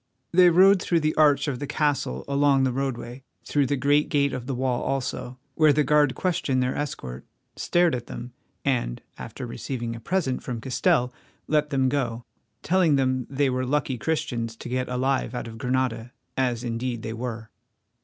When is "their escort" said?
6.63-7.23